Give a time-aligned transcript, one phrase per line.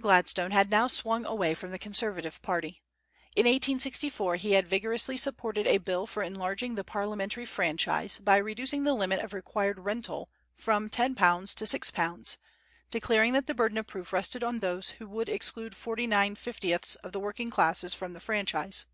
[0.00, 2.84] Gladstone had now swung away from the Conservative party.
[3.34, 8.84] In 1864 he had vigorously supported a bill for enlarging the parliamentary franchise by reducing
[8.84, 11.16] the limit of required rental from £10
[11.56, 12.36] to £6,
[12.92, 16.94] declaring that the burden of proof rested on those who would exclude forty nine fiftieths
[17.02, 18.86] of the working classes from the franchise.